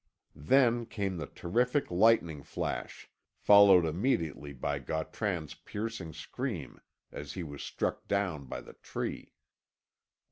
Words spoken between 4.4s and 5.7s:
by Gautran's